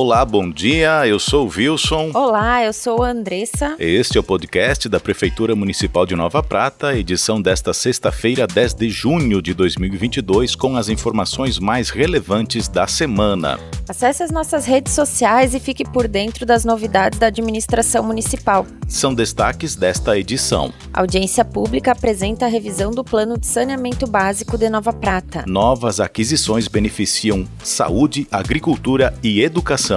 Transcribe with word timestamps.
Olá, 0.00 0.24
bom 0.24 0.48
dia. 0.48 1.04
Eu 1.08 1.18
sou 1.18 1.48
o 1.48 1.50
Wilson. 1.50 2.12
Olá, 2.14 2.62
eu 2.62 2.72
sou 2.72 3.02
a 3.02 3.10
Andressa. 3.10 3.74
Este 3.80 4.16
é 4.16 4.20
o 4.20 4.22
podcast 4.22 4.88
da 4.88 5.00
Prefeitura 5.00 5.56
Municipal 5.56 6.06
de 6.06 6.14
Nova 6.14 6.40
Prata, 6.40 6.96
edição 6.96 7.42
desta 7.42 7.74
sexta-feira, 7.74 8.46
10 8.46 8.74
de 8.74 8.90
junho 8.90 9.42
de 9.42 9.52
2022, 9.52 10.54
com 10.54 10.76
as 10.76 10.88
informações 10.88 11.58
mais 11.58 11.90
relevantes 11.90 12.68
da 12.68 12.86
semana. 12.86 13.58
Acesse 13.88 14.22
as 14.22 14.30
nossas 14.30 14.66
redes 14.66 14.92
sociais 14.92 15.52
e 15.52 15.58
fique 15.58 15.82
por 15.82 16.06
dentro 16.06 16.46
das 16.46 16.64
novidades 16.64 17.18
da 17.18 17.26
administração 17.26 18.04
municipal. 18.04 18.64
São 18.86 19.12
destaques 19.12 19.74
desta 19.74 20.16
edição. 20.16 20.72
A 20.92 21.00
audiência 21.00 21.44
pública 21.44 21.90
apresenta 21.90 22.44
a 22.44 22.48
revisão 22.48 22.92
do 22.92 23.02
Plano 23.02 23.36
de 23.36 23.46
Saneamento 23.46 24.06
Básico 24.06 24.56
de 24.56 24.68
Nova 24.70 24.92
Prata. 24.92 25.44
Novas 25.48 25.98
aquisições 25.98 26.68
beneficiam 26.68 27.44
saúde, 27.64 28.28
agricultura 28.30 29.12
e 29.24 29.42
educação. 29.42 29.87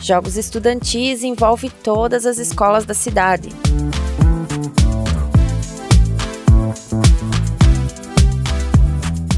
Jogos 0.00 0.36
estudantis 0.36 1.24
envolve 1.24 1.68
todas 1.68 2.26
as 2.26 2.38
escolas 2.38 2.84
da 2.84 2.94
cidade. 2.94 3.48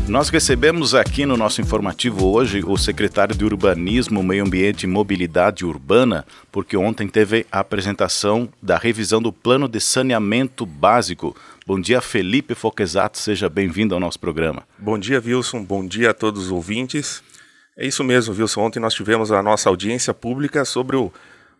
Nós 0.07 0.29
recebemos 0.29 0.95
aqui 0.95 1.25
no 1.25 1.39
nosso 1.39 1.63
informativo 1.63 2.31
hoje 2.31 2.63
o 2.63 2.77
secretário 2.77 3.35
de 3.35 3.47
Urbanismo, 3.47 4.23
Meio 4.23 4.45
Ambiente 4.45 4.83
e 4.83 4.87
Mobilidade 4.87 5.65
Urbana, 5.65 6.27
porque 6.53 6.77
ontem 6.77 7.09
teve 7.09 7.47
a 7.51 7.61
apresentação 7.61 8.49
da 8.61 8.77
revisão 8.77 9.23
do 9.23 9.33
Plano 9.33 9.67
de 9.67 9.81
Saneamento 9.81 10.67
Básico. 10.67 11.35
Bom 11.67 11.81
dia, 11.81 12.03
Felipe 12.03 12.55
Foquesato, 12.55 13.17
seja 13.17 13.49
bem-vindo 13.49 13.95
ao 13.95 14.01
nosso 14.01 14.21
programa. 14.21 14.65
Bom 14.79 14.99
dia, 14.99 15.23
Wilson, 15.25 15.65
bom 15.65 15.85
dia 15.87 16.11
a 16.11 16.15
todos 16.15 16.45
os 16.45 16.51
ouvintes. 16.51 17.23
É 17.77 17.87
isso 17.87 18.05
mesmo, 18.05 18.35
Wilson. 18.35 18.61
Ontem 18.61 18.81
nós 18.81 18.95
tivemos 18.95 19.33
a 19.33 19.43
nossa 19.43 19.69
audiência 19.69 20.15
pública 20.15 20.65
sobre 20.65 20.97
o, 20.97 21.13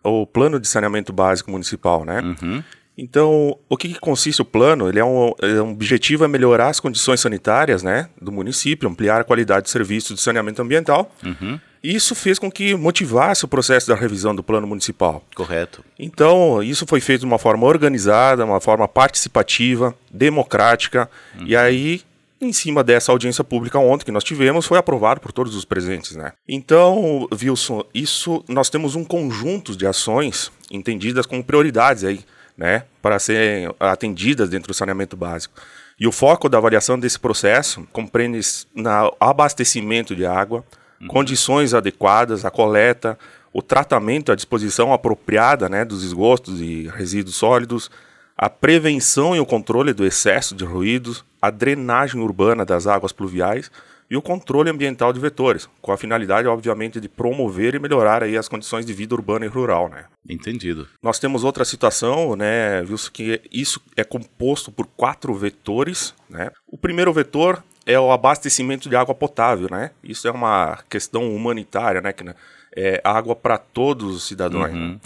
o 0.03 0.25
plano 0.25 0.59
de 0.59 0.67
saneamento 0.67 1.11
básico 1.11 1.51
municipal, 1.51 2.05
né? 2.05 2.21
Uhum. 2.21 2.63
Então, 2.97 3.57
o 3.67 3.75
que, 3.75 3.89
que, 3.89 3.99
consiste 3.99 4.41
o 4.41 4.45
plano? 4.45 4.87
Ele 4.87 4.99
é 4.99 5.03
um, 5.03 5.33
é 5.41 5.61
um 5.61 5.71
objetivo 5.71 6.23
é 6.23 6.27
melhorar 6.27 6.69
as 6.69 6.79
condições 6.79 7.19
sanitárias, 7.19 7.83
né, 7.83 8.09
do 8.21 8.31
município, 8.31 8.87
ampliar 8.87 9.19
a 9.19 9.23
qualidade 9.23 9.65
de 9.65 9.69
serviços 9.69 10.15
de 10.15 10.21
saneamento 10.21 10.61
ambiental. 10.61 11.13
Uhum. 11.21 11.59
E 11.83 11.93
isso 11.93 12.15
fez 12.15 12.39
com 12.39 12.49
que 12.49 12.73
motivasse 12.73 13.43
o 13.43 13.47
processo 13.47 13.87
da 13.87 13.95
revisão 13.95 14.33
do 14.33 14.41
plano 14.41 14.65
municipal. 14.65 15.23
Correto. 15.35 15.83
Então, 15.99 16.63
isso 16.63 16.87
foi 16.87 17.01
feito 17.01 17.19
de 17.19 17.25
uma 17.25 17.37
forma 17.37 17.67
organizada, 17.67 18.45
uma 18.45 18.61
forma 18.61 18.87
participativa, 18.87 19.93
democrática. 20.09 21.09
Uhum. 21.37 21.47
E 21.47 21.55
aí 21.55 22.01
em 22.39 22.51
cima 22.51 22.83
dessa 22.83 23.11
audiência 23.11 23.43
pública 23.43 23.79
ontem 23.79 24.05
que 24.05 24.11
nós 24.11 24.23
tivemos, 24.23 24.65
foi 24.65 24.77
aprovado 24.77 25.21
por 25.21 25.31
todos 25.31 25.55
os 25.55 25.65
presentes, 25.65 26.15
né? 26.15 26.33
Então, 26.47 27.27
Wilson, 27.31 27.83
isso 27.93 28.43
nós 28.47 28.69
temos 28.69 28.95
um 28.95 29.03
conjunto 29.03 29.75
de 29.75 29.87
ações 29.87 30.51
entendidas 30.69 31.25
como 31.25 31.43
prioridades 31.43 32.03
aí, 32.03 32.19
né, 32.57 32.85
para 33.01 33.19
serem 33.19 33.69
atendidas 33.79 34.49
dentro 34.49 34.67
do 34.67 34.73
saneamento 34.73 35.15
básico. 35.15 35.55
E 35.99 36.07
o 36.07 36.11
foco 36.11 36.49
da 36.49 36.57
avaliação 36.57 36.99
desse 36.99 37.19
processo 37.19 37.87
compreende 37.91 38.39
na 38.73 39.09
abastecimento 39.19 40.15
de 40.15 40.25
água, 40.25 40.63
uhum. 40.99 41.07
condições 41.07 41.73
adequadas, 41.73 42.43
a 42.43 42.51
coleta, 42.51 43.17
o 43.53 43.61
tratamento, 43.61 44.31
a 44.31 44.35
disposição 44.35 44.91
apropriada, 44.91 45.69
né, 45.69 45.85
dos 45.85 46.03
esgotos 46.03 46.59
e 46.59 46.89
resíduos 46.93 47.37
sólidos, 47.37 47.89
a 48.37 48.49
prevenção 48.49 49.35
e 49.35 49.39
o 49.39 49.45
controle 49.45 49.93
do 49.93 50.05
excesso 50.05 50.55
de 50.55 50.65
ruídos, 50.65 51.23
a 51.41 51.49
drenagem 51.49 52.21
urbana 52.21 52.65
das 52.65 52.85
águas 52.85 53.13
pluviais 53.13 53.71
e 54.09 54.15
o 54.15 54.21
controle 54.21 54.69
ambiental 54.69 55.11
de 55.11 55.19
vetores, 55.19 55.67
com 55.81 55.91
a 55.91 55.97
finalidade, 55.97 56.47
obviamente, 56.47 56.99
de 56.99 57.09
promover 57.09 57.73
e 57.73 57.79
melhorar 57.79 58.23
aí 58.23 58.37
as 58.37 58.47
condições 58.47 58.85
de 58.85 58.93
vida 58.93 59.15
urbana 59.15 59.45
e 59.45 59.47
rural, 59.47 59.89
né? 59.89 60.05
Entendido. 60.29 60.87
Nós 61.01 61.17
temos 61.17 61.43
outra 61.43 61.65
situação, 61.65 62.35
né, 62.35 62.83
visto 62.83 63.11
que 63.11 63.41
isso 63.51 63.81
é 63.95 64.03
composto 64.03 64.71
por 64.71 64.85
quatro 64.85 65.33
vetores, 65.33 66.13
né? 66.29 66.51
O 66.67 66.77
primeiro 66.77 67.11
vetor 67.11 67.63
é 67.85 67.99
o 67.99 68.11
abastecimento 68.11 68.89
de 68.89 68.95
água 68.95 69.15
potável, 69.15 69.69
né? 69.71 69.91
Isso 70.03 70.27
é 70.27 70.31
uma 70.31 70.79
questão 70.89 71.33
humanitária, 71.35 72.01
né, 72.01 72.13
que 72.13 72.23
né, 72.23 72.35
é 72.75 73.01
água 73.03 73.35
para 73.35 73.57
todos 73.57 74.15
os 74.15 74.27
cidadãos. 74.27 74.71
Uhum. 74.71 74.91
Né? 74.93 74.99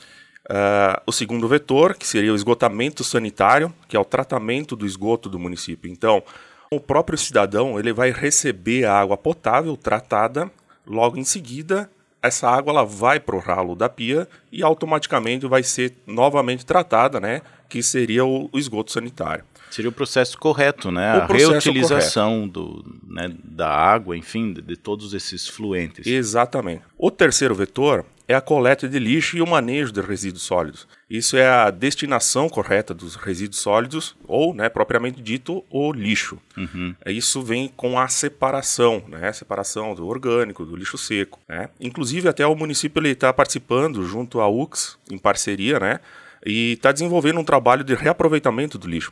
Uh, 0.50 1.00
o 1.06 1.12
segundo 1.12 1.48
vetor, 1.48 1.96
que 1.96 2.08
seria 2.08 2.34
o 2.34 2.36
esgotamento 2.36 3.04
sanitário, 3.04 3.72
que 3.88 3.96
é 3.96 4.00
o 4.00 4.06
tratamento 4.06 4.76
do 4.76 4.84
esgoto 4.84 5.30
do 5.30 5.38
município. 5.38 5.92
Então, 5.92 6.24
o 6.72 6.80
próprio 6.80 7.18
cidadão 7.20 7.78
ele 7.78 7.94
vai 7.94 8.12
receber 8.12 8.86
a 8.86 9.00
água 9.00 9.16
potável 9.16 9.78
tratada, 9.78 10.50
logo 10.88 11.18
em 11.18 11.24
seguida, 11.24 11.88
essa 12.22 12.50
água 12.50 12.72
ela 12.72 12.84
vai 12.84 13.20
para 13.20 13.36
o 13.36 13.40
ralo 13.40 13.76
da 13.76 13.88
pia 13.88 14.28
e 14.52 14.64
automaticamente 14.64 15.48
vai 15.48 15.64
ser 15.64 15.94
novamente 16.06 16.66
tratada, 16.66 17.20
né? 17.20 17.42
Que 17.70 17.82
seria 17.82 18.26
o, 18.26 18.50
o 18.52 18.58
esgoto 18.58 18.92
sanitário. 18.92 19.46
Seria 19.70 19.90
o 19.90 19.94
processo 19.94 20.38
correto, 20.38 20.92
né? 20.92 21.18
O 21.18 21.22
a 21.22 21.26
reutilização 21.28 22.48
do, 22.48 22.84
né, 23.08 23.32
da 23.44 23.70
água, 23.70 24.18
enfim, 24.18 24.54
de, 24.54 24.62
de 24.62 24.76
todos 24.76 25.14
esses 25.14 25.48
fluentes. 25.48 26.08
Exatamente. 26.08 26.82
O 26.98 27.12
terceiro 27.12 27.54
vetor 27.54 28.06
é 28.30 28.36
a 28.36 28.42
coleta 28.42 28.88
de 28.88 29.00
lixo 29.00 29.36
e 29.38 29.42
o 29.42 29.48
manejo 29.48 29.92
de 29.92 30.02
resíduos 30.02 30.44
sólidos. 30.44 30.88
Isso 31.10 31.36
é 31.36 31.50
a 31.50 31.72
destinação 31.72 32.48
correta 32.48 32.94
dos 32.94 33.16
resíduos 33.16 33.60
sólidos, 33.60 34.16
ou, 34.28 34.54
né, 34.54 34.70
propriamente 34.70 35.20
dito, 35.20 35.66
o 35.68 35.92
lixo. 35.92 36.38
Uhum. 36.56 36.94
Isso 37.08 37.42
vem 37.42 37.68
com 37.68 38.00
a 38.00 38.08
separação, 38.08 39.04
né, 39.08 39.34
separação 39.34 39.96
do 39.96 40.06
orgânico, 40.08 40.64
do 40.64 40.76
lixo 40.76 40.96
seco. 40.96 41.40
Né? 41.50 41.70
Inclusive, 41.80 42.30
até 42.30 42.46
o 42.46 42.56
município 42.56 43.04
está 43.08 43.34
participando, 43.34 44.06
junto 44.06 44.40
à 44.40 44.48
UX, 44.48 45.00
em 45.10 45.18
parceria, 45.18 45.80
né, 45.80 46.00
e 46.46 46.74
está 46.74 46.92
desenvolvendo 46.92 47.40
um 47.40 47.44
trabalho 47.44 47.84
de 47.84 47.96
reaproveitamento 47.96 48.78
do 48.78 48.88
lixo. 48.88 49.12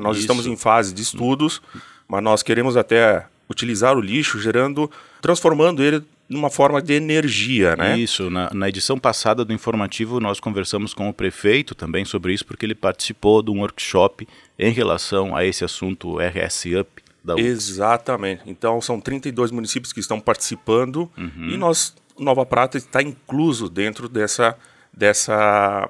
Nós 0.00 0.16
Isso. 0.16 0.20
estamos 0.20 0.46
em 0.46 0.56
fase 0.56 0.94
de 0.94 1.02
estudos, 1.02 1.60
mas 2.06 2.22
nós 2.22 2.42
queremos 2.42 2.76
até 2.76 3.26
utilizar 3.48 3.96
o 3.96 4.00
lixo 4.00 4.40
gerando, 4.40 4.90
transformando 5.20 5.82
ele 5.82 6.02
numa 6.28 6.50
forma 6.50 6.80
de 6.80 6.94
energia, 6.94 7.76
né? 7.76 7.98
Isso. 7.98 8.30
Na, 8.30 8.50
na, 8.52 8.68
edição 8.68 8.98
passada 8.98 9.44
do 9.44 9.52
informativo 9.52 10.18
nós 10.18 10.40
conversamos 10.40 10.94
com 10.94 11.08
o 11.08 11.12
prefeito 11.12 11.74
também 11.74 12.04
sobre 12.04 12.32
isso, 12.32 12.46
porque 12.46 12.64
ele 12.64 12.74
participou 12.74 13.42
de 13.42 13.50
um 13.50 13.60
workshop 13.60 14.26
em 14.58 14.72
relação 14.72 15.36
a 15.36 15.44
esse 15.44 15.64
assunto 15.64 16.18
RS 16.18 16.64
Up. 16.80 17.02
Da 17.22 17.38
Exatamente. 17.38 18.42
Então 18.46 18.80
são 18.80 19.00
32 19.00 19.50
municípios 19.50 19.92
que 19.92 20.00
estão 20.00 20.18
participando 20.18 21.10
uhum. 21.16 21.50
e 21.50 21.56
nós, 21.56 21.94
Nova 22.18 22.44
Prata, 22.44 22.78
está 22.78 23.00
incluso 23.00 23.68
dentro 23.68 24.08
dessa, 24.08 24.56
dessa 24.92 25.88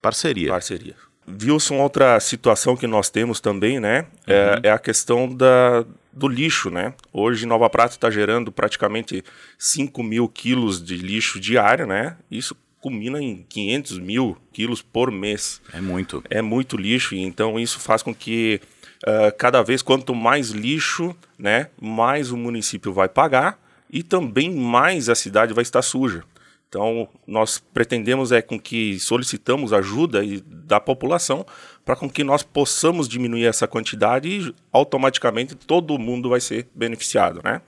parceria. 0.00 0.50
parceria. 0.50 0.94
Wilson, 1.42 1.76
outra 1.76 2.18
situação 2.20 2.76
que 2.76 2.86
nós 2.86 3.10
temos 3.10 3.40
também, 3.40 3.78
né, 3.80 4.06
é, 4.26 4.50
uhum. 4.50 4.60
é, 4.62 4.68
é 4.68 4.70
a 4.70 4.78
questão 4.78 5.32
da, 5.32 5.84
do 6.12 6.28
lixo, 6.28 6.70
né? 6.70 6.94
Hoje 7.12 7.46
Nova 7.46 7.68
Prata 7.70 7.94
está 7.94 8.10
gerando 8.10 8.50
praticamente 8.50 9.24
5 9.58 10.02
mil 10.02 10.28
quilos 10.28 10.82
de 10.82 10.96
lixo 10.96 11.38
diário, 11.38 11.86
né? 11.86 12.16
Isso 12.30 12.56
culmina 12.80 13.20
em 13.22 13.44
500 13.48 13.98
mil 13.98 14.36
quilos 14.52 14.82
por 14.82 15.10
mês. 15.10 15.60
É 15.72 15.80
muito. 15.80 16.22
É 16.28 16.42
muito 16.42 16.76
lixo, 16.76 17.14
então 17.14 17.58
isso 17.58 17.78
faz 17.78 18.02
com 18.02 18.14
que 18.14 18.60
uh, 19.04 19.36
cada 19.36 19.62
vez 19.62 19.82
quanto 19.82 20.14
mais 20.14 20.50
lixo, 20.50 21.14
né, 21.38 21.68
mais 21.80 22.30
o 22.30 22.36
município 22.36 22.92
vai 22.92 23.08
pagar 23.08 23.58
e 23.90 24.02
também 24.02 24.54
mais 24.54 25.08
a 25.08 25.14
cidade 25.14 25.54
vai 25.54 25.62
estar 25.62 25.82
suja. 25.82 26.24
Então, 26.68 27.08
nós 27.26 27.58
pretendemos 27.58 28.30
é 28.30 28.42
com 28.42 28.60
que 28.60 29.00
solicitamos 29.00 29.72
ajuda 29.72 30.20
da 30.44 30.78
população 30.78 31.46
para 31.82 31.96
com 31.96 32.10
que 32.10 32.22
nós 32.22 32.42
possamos 32.42 33.08
diminuir 33.08 33.46
essa 33.46 33.66
quantidade 33.66 34.28
e 34.28 34.54
automaticamente 34.70 35.54
todo 35.54 35.98
mundo 35.98 36.28
vai 36.28 36.40
ser 36.40 36.68
beneficiado, 36.74 37.40
né? 37.42 37.62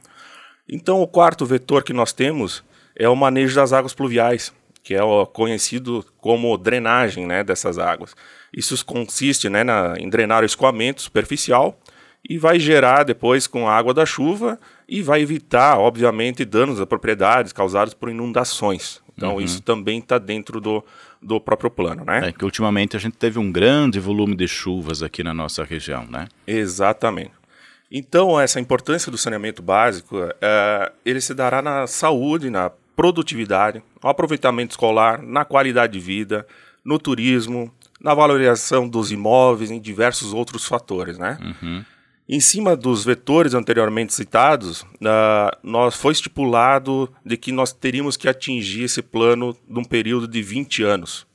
Então, 0.69 1.01
o 1.01 1.09
quarto 1.09 1.47
vetor 1.47 1.83
que 1.83 1.95
nós 1.95 2.13
temos 2.13 2.63
é 2.95 3.09
o 3.09 3.17
manejo 3.17 3.55
das 3.55 3.73
águas 3.73 3.95
pluviais, 3.95 4.53
que 4.83 4.95
é 4.95 5.01
conhecido 5.33 6.05
como 6.19 6.57
drenagem, 6.59 7.27
né, 7.27 7.43
dessas 7.43 7.79
águas. 7.79 8.15
Isso 8.55 8.85
consiste, 8.85 9.49
né, 9.49 9.65
na, 9.65 9.95
em 9.99 10.09
drenar 10.09 10.43
o 10.43 10.47
escoamento 10.47 11.01
superficial 11.01 11.79
e 12.29 12.37
vai 12.37 12.61
gerar 12.61 13.05
depois 13.05 13.47
com 13.47 13.67
a 13.67 13.75
água 13.75 13.95
da 13.95 14.05
chuva 14.05 14.61
e 14.91 15.03
vai 15.03 15.23
evitar, 15.23 15.79
obviamente, 15.79 16.45
danos 16.45 16.81
a 16.81 16.87
propriedades 16.87 17.53
causados 17.53 17.95
por 17.95 18.11
inundações. 18.11 19.01
Então, 19.17 19.35
uhum. 19.35 19.41
isso 19.41 19.63
também 19.63 20.01
está 20.01 20.19
dentro 20.19 20.61
do, 20.61 20.85
do 21.23 21.41
próprio 21.41 21.71
plano, 21.71 22.05
né? 22.05 22.29
É 22.29 22.33
que 22.33 22.45
ultimamente 22.45 22.97
a 22.97 23.01
gente 23.01 23.17
teve 23.17 23.39
um 23.39 23.53
grande 23.53 24.01
volume 24.01 24.35
de 24.35 24.49
chuvas 24.49 25.01
aqui 25.01 25.23
na 25.23 25.33
nossa 25.33 25.63
região, 25.63 26.05
né? 26.11 26.27
Exatamente. 26.45 27.31
Então, 27.89 28.41
essa 28.41 28.59
importância 28.59 29.13
do 29.13 29.19
saneamento 29.19 29.63
básico, 29.63 30.17
é, 30.41 30.93
ele 31.05 31.21
se 31.21 31.35
dará 31.35 31.63
na 31.63 31.87
saúde, 31.87 32.51
na 32.51 32.71
produtividade, 32.97 33.83
no 34.03 34.11
aproveitamento 34.11 34.73
escolar, 34.73 35.23
na 35.23 35.45
qualidade 35.45 35.93
de 35.93 36.01
vida, 36.01 36.45
no 36.85 36.99
turismo, 36.99 37.73
na 38.01 38.13
valorização 38.13 38.89
dos 38.89 39.13
imóveis, 39.13 39.71
em 39.71 39.81
diversos 39.81 40.33
outros 40.33 40.67
fatores, 40.67 41.17
né? 41.17 41.39
Uhum. 41.41 41.85
Em 42.33 42.39
cima 42.39 42.77
dos 42.77 43.05
vetores 43.05 43.55
anteriormente 43.55 44.15
citados, 44.15 44.83
uh, 44.83 45.51
nós 45.65 45.97
foi 45.97 46.13
estipulado 46.13 47.13
de 47.27 47.37
que 47.37 47.51
nós 47.51 47.73
teríamos 47.73 48.17
que 48.17 48.29
atingir 48.29 48.85
esse 48.85 49.03
plano 49.03 49.57
num 49.69 49.83
período 49.83 50.29
de 50.29 50.41
20 50.41 50.85
anos. 50.85 51.27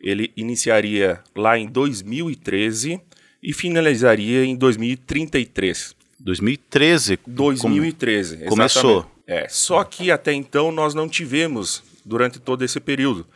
Ele 0.00 0.32
iniciaria 0.36 1.20
lá 1.34 1.58
em 1.58 1.66
2013 1.66 3.00
e 3.42 3.52
finalizaria 3.52 4.44
em 4.44 4.54
2033. 4.54 5.96
2013. 6.20 7.18
2013. 7.26 8.36
Com... 8.36 8.50
Começou. 8.50 9.10
É, 9.26 9.48
só 9.48 9.82
que 9.82 10.12
até 10.12 10.32
então 10.32 10.70
nós 10.70 10.94
não 10.94 11.08
tivemos 11.08 11.82
durante 12.04 12.38
todo 12.38 12.64
esse 12.64 12.78
período. 12.78 13.26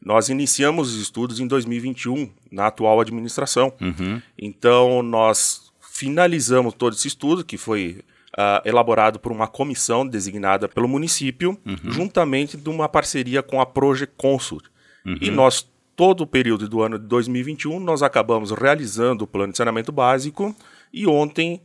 Nós 0.00 0.28
iniciamos 0.28 0.94
os 0.94 1.02
estudos 1.02 1.40
em 1.40 1.46
2021, 1.48 2.30
na 2.52 2.68
atual 2.68 3.00
administração. 3.00 3.72
Uhum. 3.80 4.22
Então, 4.38 5.02
nós 5.02 5.67
finalizamos 5.98 6.74
todo 6.74 6.92
esse 6.94 7.08
estudo, 7.08 7.44
que 7.44 7.58
foi 7.58 8.04
uh, 8.34 8.62
elaborado 8.64 9.18
por 9.18 9.32
uma 9.32 9.48
comissão 9.48 10.06
designada 10.06 10.68
pelo 10.68 10.86
município, 10.86 11.58
uhum. 11.66 11.90
juntamente 11.90 12.56
de 12.56 12.68
uma 12.70 12.88
parceria 12.88 13.42
com 13.42 13.60
a 13.60 13.66
Project 13.66 14.14
Consult. 14.16 14.66
Uhum. 15.04 15.18
E 15.20 15.28
nós, 15.28 15.68
todo 15.96 16.20
o 16.20 16.26
período 16.26 16.68
do 16.68 16.80
ano 16.82 17.00
de 17.00 17.06
2021, 17.06 17.80
nós 17.80 18.00
acabamos 18.00 18.52
realizando 18.52 19.24
o 19.24 19.26
plano 19.26 19.50
de 19.50 19.58
saneamento 19.58 19.90
básico 19.90 20.54
e 20.92 21.04
ontem 21.04 21.60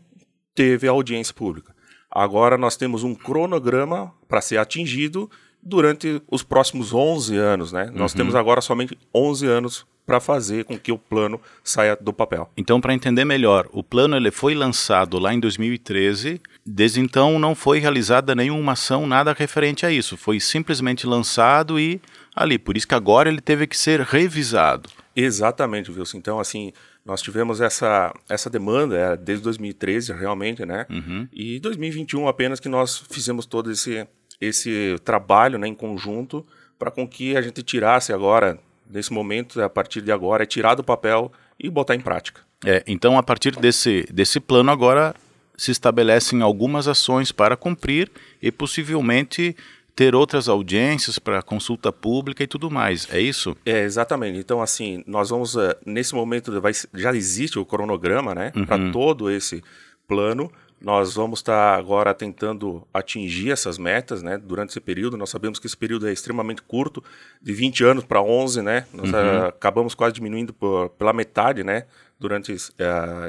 teve 0.56 0.88
a 0.88 0.92
audiência 0.92 1.34
pública. 1.34 1.72
Agora 2.10 2.58
nós 2.58 2.76
temos 2.76 3.04
um 3.04 3.14
cronograma 3.14 4.12
para 4.28 4.42
ser 4.42 4.58
atingido 4.58 5.30
durante 5.64 6.22
os 6.30 6.44
próximos 6.44 6.94
11 6.94 7.38
anos, 7.38 7.72
né? 7.72 7.90
Nós 7.94 8.12
uhum. 8.12 8.18
temos 8.18 8.36
agora 8.36 8.62
somente 8.62 8.98
11 9.14 9.48
anos 9.48 9.86
para 10.06 10.20
fazer 10.20 10.66
com 10.66 10.78
que 10.78 10.92
o 10.92 10.98
plano 10.98 11.40
saia 11.64 11.96
do 11.96 12.12
papel. 12.12 12.50
Então, 12.58 12.82
para 12.82 12.94
entender 12.94 13.24
melhor, 13.24 13.70
o 13.72 13.82
plano 13.82 14.18
ele 14.18 14.32
foi 14.32 14.54
lançado 14.54 15.18
lá 15.18 15.34
em 15.34 15.40
2013, 15.40 16.42
desde 16.66 17.00
então 17.00 17.40
não 17.40 17.56
foi 17.56 17.80
realizada 17.80 18.36
nenhuma 18.36 18.74
ação, 18.74 19.08
nada 19.08 19.34
referente 19.34 19.86
a 19.86 19.92
isso, 19.92 20.18
foi 20.18 20.40
simplesmente 20.40 21.08
lançado 21.08 21.80
e 21.80 22.02
ali, 22.36 22.60
por 22.60 22.76
isso 22.76 22.88
que 22.88 22.96
agora 22.96 23.30
ele 23.30 23.40
teve 23.40 23.66
que 23.66 23.78
ser 23.78 24.02
revisado. 24.02 24.90
Exatamente, 25.16 25.92
Wilson. 25.92 26.18
Então, 26.18 26.40
assim, 26.40 26.74
nós 27.06 27.22
tivemos 27.22 27.62
essa, 27.62 28.14
essa 28.28 28.50
demanda 28.50 28.98
é, 28.98 29.18
desde 29.18 29.44
2013, 29.44 30.12
realmente, 30.14 30.66
né? 30.66 30.86
Uhum. 30.90 31.28
E 31.32 31.60
2021 31.60 32.28
apenas 32.28 32.60
que 32.60 32.68
nós 32.68 32.98
fizemos 33.10 33.46
todo 33.46 33.72
esse 33.72 34.08
esse 34.44 34.96
trabalho 35.04 35.58
né, 35.58 35.68
em 35.68 35.76
conjunto 35.76 36.46
para 36.78 36.92
com 36.92 37.08
que 37.08 37.36
a 37.38 37.42
gente 37.42 37.64
tirasse 37.64 38.12
agora, 38.12 38.60
nesse 38.90 39.14
momento, 39.14 39.62
a 39.62 39.70
partir 39.70 40.02
de 40.02 40.12
agora, 40.12 40.44
é 40.44 40.46
tirar 40.46 40.76
do 40.76 40.84
papel 40.84 41.32
e 41.60 41.70
botar 41.70 41.96
em 41.96 42.02
prática. 42.02 42.42
É, 42.66 42.84
então, 42.88 43.18
a 43.18 43.24
partir 43.24 43.56
desse, 43.56 44.06
desse 44.12 44.40
plano, 44.40 44.72
agora 44.72 45.16
se 45.56 45.72
estabelecem 45.72 46.42
algumas 46.42 46.88
ações 46.88 47.32
para 47.32 47.56
cumprir 47.56 48.12
e 48.42 48.52
possivelmente 48.52 49.56
ter 49.96 50.16
outras 50.16 50.50
audiências 50.50 51.20
para 51.20 51.42
consulta 51.44 51.92
pública 51.92 52.44
e 52.44 52.48
tudo 52.48 52.72
mais, 52.72 53.08
é 53.12 53.22
isso? 53.22 53.56
É, 53.66 53.84
exatamente. 53.84 54.40
Então, 54.40 54.62
assim, 54.62 55.04
nós 55.06 55.30
vamos, 55.30 55.56
uh, 55.56 55.76
nesse 55.86 56.16
momento, 56.16 56.60
vai, 56.60 56.72
já 56.94 57.14
existe 57.14 57.60
o 57.60 57.66
cronograma, 57.66 58.34
né, 58.34 58.52
uhum. 58.56 58.66
para 58.66 58.92
todo 58.92 59.30
esse 59.30 59.64
plano, 60.08 60.52
nós 60.84 61.14
vamos 61.14 61.40
estar 61.40 61.78
agora 61.78 62.14
tentando 62.14 62.86
atingir 62.94 63.52
essas 63.52 63.78
metas, 63.78 64.22
né? 64.22 64.38
Durante 64.38 64.72
esse 64.72 64.82
período, 64.82 65.16
nós 65.16 65.30
sabemos 65.30 65.58
que 65.58 65.66
esse 65.66 65.78
período 65.78 66.10
é 66.10 66.12
extremamente 66.12 66.62
curto, 66.62 67.02
de 67.42 67.54
20 67.54 67.86
anos 67.86 68.04
para 68.04 68.22
11, 68.22 68.62
né? 68.62 68.86
Nós 68.94 69.10
uhum. 69.10 69.18
uh, 69.18 69.46
acabamos 69.46 69.96
quase 69.96 70.14
diminuindo 70.14 70.54
por, 70.54 70.90
pela 70.90 71.14
metade, 71.14 71.64
né? 71.64 71.86
Durante 72.20 72.52
uh, 72.52 72.58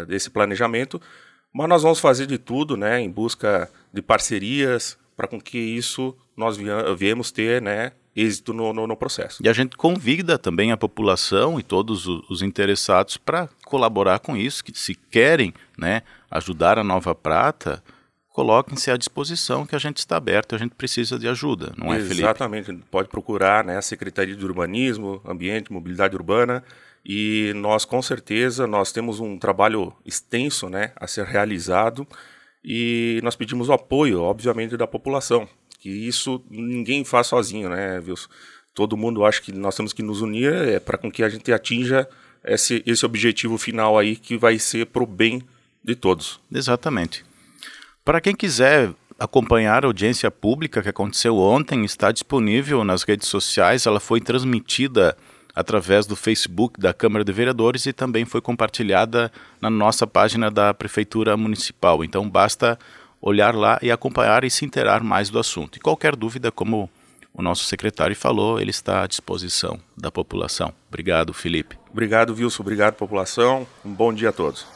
esse 0.09 0.31
planejamento, 0.31 1.01
mas 1.53 1.69
nós 1.69 1.83
vamos 1.85 2.01
fazer 2.01 2.27
de 2.27 2.39
tudo, 2.39 2.77
né? 2.77 3.01
Em 3.01 3.09
busca 3.09 3.71
de 3.93 4.03
parcerias 4.03 4.99
para 5.17 5.29
com 5.29 5.41
que 5.41 5.57
isso 5.57 6.13
nós 6.37 6.59
viemos 6.99 7.31
ter, 7.31 7.63
né? 7.63 7.93
Êxito 8.17 8.53
no, 8.53 8.73
no, 8.73 8.87
no, 8.87 8.97
processo. 8.97 9.43
E 9.43 9.49
a 9.49 9.53
gente 9.53 9.77
convida 9.77 10.39
também 10.39 10.73
a 10.73 10.77
população 10.77 11.59
e 11.59 11.63
todos 11.63 12.07
os 12.07 12.43
interessados 12.43 13.17
para 13.17 13.49
colaborar 13.65 14.21
com 14.21 14.37
isso, 14.37 14.65
que 14.65 14.79
se 14.79 14.95
querem 14.95 15.53
né, 15.77 16.03
ajudar 16.31 16.79
a 16.79 16.85
Nova 16.85 17.15
Prata, 17.15 17.83
coloquem-se 18.29 18.91
à 18.91 18.97
disposição 18.97 19.67
que 19.67 19.77
a 19.77 19.79
gente 19.79 19.99
está 19.99 20.17
aberto, 20.17 20.55
a 20.55 20.59
gente 20.59 20.75
precisa 20.75 21.19
de 21.19 21.29
ajuda, 21.29 21.73
não 21.77 21.93
é, 21.93 22.01
Felipe? 22.01 22.23
Exatamente, 22.23 22.73
pode 22.91 23.09
procurar 23.09 23.65
né, 23.65 23.77
a 23.77 23.83
Secretaria 23.83 24.35
de 24.35 24.45
Urbanismo, 24.45 25.21
Ambiente, 25.25 25.73
Mobilidade 25.73 26.17
Urbana, 26.17 26.63
e 27.05 27.53
nós 27.55 27.85
com 27.85 28.01
certeza 28.01 28.67
nós 28.67 28.91
temos 28.91 29.21
um 29.21 29.39
trabalho 29.39 29.93
extenso 30.05 30.69
né, 30.69 30.93
a 30.97 31.07
ser 31.07 31.27
realizado 31.27 32.07
e 32.65 33.21
nós 33.23 33.37
pedimos 33.37 33.69
o 33.69 33.75
apoio, 33.75 34.23
obviamente, 34.23 34.75
da 34.75 34.87
população 34.87 35.47
que 35.85 35.91
isso 35.91 36.43
ninguém 36.51 37.05
faz 37.05 37.27
sozinho, 37.27 37.69
né, 37.69 37.99
Wilson? 37.99 38.27
Todo 38.73 38.97
mundo 38.97 39.23
acha 39.23 39.43
que 39.43 39.53
nós 39.53 39.77
temos 39.77 39.93
que 39.93 40.03
nos 40.03 40.23
unir 40.23 40.51
é, 40.51 40.81
para 40.81 40.97
com 40.97 41.13
que 41.13 41.23
a 41.23 41.29
gente 41.29 41.53
atinja 41.53 42.09
esse, 42.43 42.83
esse 42.87 43.05
objetivo 43.05 43.59
final 43.59 43.99
aí 43.99 44.17
que 44.17 44.39
vai 44.39 44.59
ser 44.59 44.87
para 44.87 45.03
o 45.03 45.07
bem 45.07 45.43
de 45.85 45.95
todos. 45.95 46.41
Exatamente. 46.51 47.23
Para 48.03 48.19
quem 48.19 48.35
quiser 48.35 48.95
acompanhar 49.19 49.85
a 49.85 49.87
audiência 49.87 50.31
pública 50.31 50.81
que 50.81 50.89
aconteceu 50.89 51.37
ontem, 51.37 51.85
está 51.85 52.11
disponível 52.11 52.83
nas 52.83 53.03
redes 53.03 53.29
sociais, 53.29 53.85
ela 53.85 54.01
foi 54.01 54.23
transmitida 54.23 55.15
através 55.55 56.07
do 56.07 56.17
Facebook 56.17 56.81
da 56.81 56.95
Câmara 56.95 57.27
de 57.27 57.31
Vereadores 57.31 57.85
e 57.85 57.93
também 57.93 58.25
foi 58.25 58.41
compartilhada 58.41 59.31
na 59.61 59.69
nossa 59.69 60.07
página 60.07 60.51
da 60.51 60.73
Prefeitura 60.73 61.37
Municipal. 61.37 62.03
Então 62.03 62.27
basta 62.27 62.79
olhar 63.25 63.55
lá 63.55 63.79
e 63.81 63.91
acompanhar 63.91 64.45
e 64.45 64.51
se 64.51 64.67
interar 64.67 65.03
mais 65.03 65.31
do 65.31 65.39
assunto. 65.39 65.77
E 65.77 65.81
qualquer 65.81 66.15
dúvida, 66.15 66.53
como 66.53 66.91
o 67.33 67.43
nosso 67.43 67.65
secretário 67.65 68.15
falou, 68.15 68.61
ele 68.61 68.71
está 68.71 69.03
à 69.03 69.07
disposição 69.07 69.81
da 69.97 70.11
população. 70.11 70.75
Obrigado, 70.89 71.33
Felipe. 71.33 71.79
Obrigado, 71.91 72.35
Wilson. 72.35 72.63
Obrigado, 72.63 72.95
população. 72.95 73.67
Um 73.83 73.93
bom 73.93 74.13
dia 74.13 74.29
a 74.29 74.33
todos. 74.33 74.67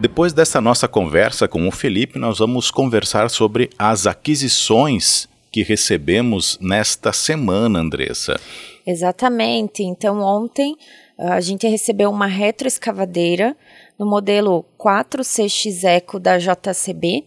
Depois 0.00 0.32
dessa 0.32 0.60
nossa 0.60 0.88
conversa 0.88 1.46
com 1.46 1.68
o 1.68 1.70
Felipe, 1.70 2.18
nós 2.18 2.38
vamos 2.38 2.70
conversar 2.70 3.30
sobre 3.30 3.70
as 3.78 4.06
aquisições 4.06 5.28
que 5.52 5.62
recebemos 5.62 6.58
nesta 6.60 7.12
semana, 7.12 7.78
Andressa. 7.78 8.40
Exatamente. 8.86 9.82
Então, 9.82 10.20
ontem 10.20 10.76
a 11.18 11.40
gente 11.40 11.68
recebeu 11.68 12.10
uma 12.10 12.26
retroescavadeira 12.26 13.54
no 14.00 14.06
modelo 14.06 14.64
4CX 14.78 15.84
Eco 15.84 16.18
da 16.18 16.38
JCB. 16.38 17.26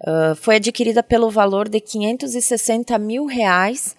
Uh, 0.00 0.34
foi 0.34 0.56
adquirida 0.56 1.00
pelo 1.00 1.30
valor 1.30 1.68
de 1.68 1.80
560 1.80 2.98
mil 2.98 3.24
reais 3.26 3.96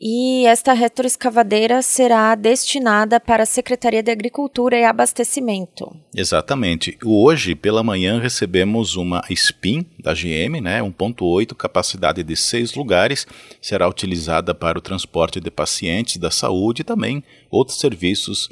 e 0.00 0.46
esta 0.46 0.72
retroescavadeira 0.72 1.82
será 1.82 2.34
destinada 2.34 3.20
para 3.20 3.42
a 3.42 3.46
Secretaria 3.46 4.02
de 4.02 4.10
Agricultura 4.10 4.78
e 4.78 4.84
Abastecimento. 4.84 5.94
Exatamente. 6.14 6.96
Hoje, 7.04 7.54
pela 7.54 7.82
manhã, 7.82 8.18
recebemos 8.18 8.96
uma 8.96 9.22
SPIN 9.28 9.84
da 9.98 10.14
GM, 10.14 10.60
né, 10.62 10.80
1.8, 10.80 11.54
capacidade 11.54 12.22
de 12.22 12.36
seis 12.36 12.74
lugares, 12.74 13.26
será 13.60 13.88
utilizada 13.88 14.54
para 14.54 14.78
o 14.78 14.82
transporte 14.82 15.40
de 15.40 15.50
pacientes 15.50 16.16
da 16.16 16.30
saúde 16.30 16.80
e 16.82 16.84
também 16.84 17.22
outros 17.50 17.78
serviços 17.78 18.48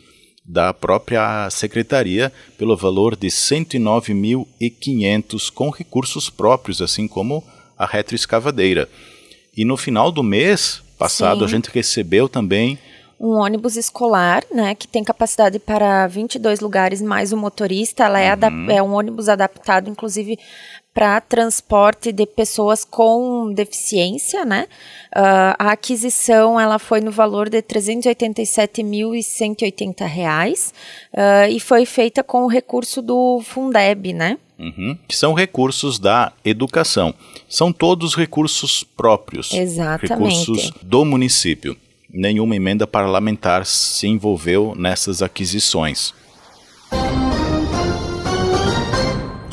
da 0.47 0.73
própria 0.73 1.51
secretaria 1.51 2.33
pelo 2.57 2.77
valor 2.77 3.17
de 3.17 3.27
109.500 3.29 5.51
com 5.51 5.71
recursos 5.71 6.31
próprios, 6.31 6.81
assim 6.81 7.09
como 7.09 7.43
a 7.77 7.85
retroescavadeira. 7.85 8.89
E 9.57 9.65
no 9.65 9.77
final 9.77 10.13
do 10.13 10.23
mês 10.23 10.83
passado 10.99 11.41
Sim. 11.41 11.45
a 11.45 11.49
gente 11.49 11.71
recebeu 11.71 12.29
também 12.29 12.79
um 13.19 13.31
ônibus 13.31 13.77
escolar, 13.77 14.45
né, 14.53 14.75
que 14.75 14.87
tem 14.87 15.03
capacidade 15.03 15.59
para 15.59 16.07
22 16.07 16.61
lugares 16.61 17.01
mais 17.01 17.33
o 17.33 17.37
motorista. 17.37 18.05
Ela 18.05 18.21
é, 18.21 18.35
uhum. 18.35 18.71
é 18.71 18.83
um 18.83 18.93
ônibus 18.93 19.29
adaptado, 19.29 19.89
inclusive, 19.89 20.39
para 20.97 21.21
transporte 21.21 22.11
de 22.11 22.25
pessoas 22.25 22.83
com 22.83 23.53
deficiência, 23.53 24.47
né? 24.47 24.67
Uh, 25.15 25.53
a 25.59 25.73
aquisição 25.73 26.59
ela 26.59 26.79
foi 26.79 27.03
no 27.03 27.11
valor 27.11 27.51
de 27.51 27.61
387.180 27.61 30.07
reais 30.07 30.73
uh, 31.13 31.51
e 31.51 31.61
foi 31.61 31.85
feita 31.85 32.25
com 32.25 32.45
o 32.45 32.47
recurso 32.47 33.03
do 33.03 33.43
Fundeb, 33.45 34.15
né? 34.15 34.39
Uhum. 34.59 34.97
Que 35.07 35.15
são 35.15 35.35
recursos 35.35 35.99
da 35.99 36.33
educação. 36.43 37.13
São 37.47 37.75
todos 37.75 38.15
recursos 38.15 38.83
próprios. 38.83 39.53
Exatamente. 39.53 40.15
Recursos 40.15 40.73
do 40.81 41.05
município. 41.05 41.77
Nenhuma 42.11 42.57
emenda 42.57 42.87
parlamentar 42.87 43.67
se 43.67 44.09
envolveu 44.09 44.75
nessas 44.75 45.21
aquisições. 45.21 46.15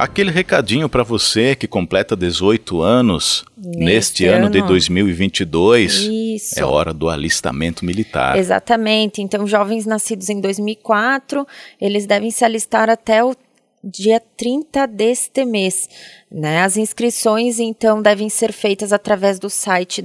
Aquele 0.04 0.32
recadinho 0.32 0.90
para 0.90 1.02
você 1.02 1.56
que 1.56 1.66
completa 1.66 2.14
18 2.14 2.82
anos 2.82 3.46
neste, 3.56 3.80
neste 3.80 4.26
ano, 4.26 4.48
ano 4.48 4.50
de 4.50 4.62
2022. 4.62 5.94
Isso. 6.02 6.60
É 6.60 6.66
hora 6.66 6.94
do 6.94 7.10
alistamento 7.10 7.86
militar. 7.86 8.38
Exatamente. 8.38 9.22
Então, 9.22 9.48
jovens 9.48 9.86
nascidos 9.86 10.28
em 10.30 10.42
2004, 10.42 11.48
eles 11.80 12.06
devem 12.06 12.32
se 12.32 12.44
alistar 12.44 12.90
até 12.90 13.24
o 13.24 13.34
dia 13.82 14.22
30 14.36 14.86
deste 14.88 15.46
mês. 15.46 15.88
Né? 16.30 16.62
As 16.62 16.76
inscrições, 16.76 17.58
então, 17.58 18.02
devem 18.02 18.28
ser 18.28 18.52
feitas 18.52 18.92
através 18.92 19.40
do 19.40 19.50
site 19.50 20.02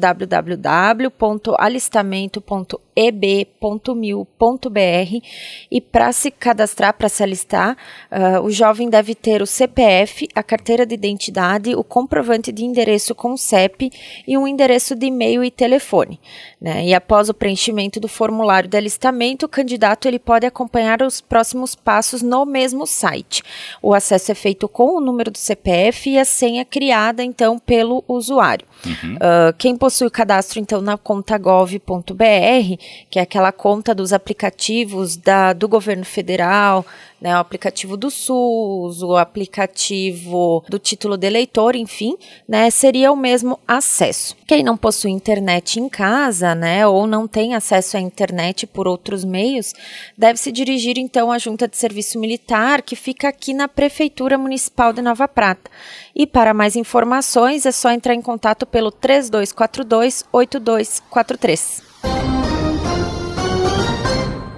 www.alistamento.eb.mil.br 2.99 5.25
e 5.71 5.81
para 5.81 6.13
se 6.13 6.31
cadastrar, 6.31 6.95
para 6.95 7.09
se 7.09 7.23
alistar, 7.23 7.77
uh, 8.11 8.41
o 8.43 8.51
jovem 8.51 8.91
deve 8.91 9.15
ter 9.15 9.41
o 9.41 9.47
CPF, 9.47 10.29
a 10.35 10.43
carteira 10.43 10.85
de 10.85 10.95
identidade, 10.95 11.75
o 11.75 11.85
comprovante 11.85 12.51
de 12.51 12.65
endereço 12.65 13.15
com 13.15 13.37
CEP 13.37 13.91
e 14.27 14.37
um 14.37 14.47
endereço 14.47 14.97
de 14.97 15.07
e-mail 15.07 15.45
e 15.45 15.51
telefone. 15.51 16.19
Né? 16.61 16.87
E 16.87 16.95
após 16.95 17.29
o 17.29 17.35
preenchimento 17.35 18.01
do 18.01 18.09
formulário 18.09 18.69
de 18.69 18.77
alistamento, 18.77 19.47
o 19.47 19.49
candidato 19.49 20.09
ele 20.09 20.19
pode 20.19 20.47
acompanhar 20.47 21.03
os 21.03 21.21
próximos 21.21 21.75
passos 21.75 22.23
no 22.23 22.45
mesmo 22.45 22.87
site. 22.87 23.43
O 23.81 23.95
acesso 23.95 24.33
é 24.33 24.35
feito 24.35 24.69
com 24.69 24.97
o 24.97 25.01
número 25.01 25.31
do 25.31 25.39
CPF 25.39 26.11
e 26.11 26.19
a 26.19 26.25
senha 26.25 26.65
criada, 26.65 27.23
então, 27.23 27.59
pelo 27.59 28.03
usuário. 28.09 28.67
Uhum. 28.85 29.17
Uh, 29.17 29.53
quem 29.57 29.77
possui 29.77 30.07
o 30.07 30.11
cadastro, 30.11 30.59
então, 30.59 30.81
na 30.81 30.97
conta 30.97 31.39
gov.br, 31.39 32.79
que 33.11 33.19
é 33.19 33.23
aquela 33.23 33.53
conta 33.53 33.95
dos 33.95 34.13
aplicativos 34.13 35.17
da, 35.17 35.53
do 35.53 35.69
governo 35.69 36.05
federal, 36.05 36.85
né, 37.21 37.35
o 37.35 37.39
aplicativo 37.39 37.97
do 37.97 38.11
SUS, 38.11 39.03
o 39.03 39.17
aplicativo 39.17 40.65
do 40.69 40.79
título 40.79 41.17
de 41.17 41.27
eleitor, 41.27 41.75
enfim, 41.75 42.17
né, 42.47 42.71
seria 42.71 43.11
o 43.11 43.17
mesmo 43.17 43.59
acesso. 43.67 44.37
Quem 44.47 44.63
não 44.63 44.77
possui 44.77 45.11
internet 45.11 45.81
em 45.81 45.89
casa, 45.89 46.55
né, 46.55 46.87
ou 46.87 47.07
não 47.07 47.27
tem 47.27 47.55
acesso 47.55 47.97
à 47.97 48.01
internet 48.01 48.67
por 48.67 48.87
outros 48.87 49.25
meios, 49.25 49.75
deve 50.17 50.39
se 50.39 50.53
dirigir 50.53 50.99
então 50.99 51.33
à 51.33 51.39
Junta 51.39 51.67
de 51.67 51.77
Serviço 51.77 52.19
Militar, 52.19 52.83
que 52.83 52.95
fica 52.95 53.29
aqui 53.29 53.53
na 53.53 53.67
Prefeitura 53.67 54.39
Municipal 54.39 54.93
de 54.93 55.03
Nova 55.03 55.27
Prata. 55.27 55.71
E 56.15 56.27
para 56.27 56.55
mais 56.55 56.77
informações 56.77 57.67
é 57.67 57.73
só 57.73 57.91
entrar 57.91 58.15
em 58.15 58.23
contato 58.23 58.65
pelo 58.67 58.91
3242 58.91 60.25
8243. 60.33 61.88